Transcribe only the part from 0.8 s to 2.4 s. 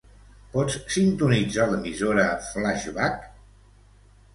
sintonitzar l'emissora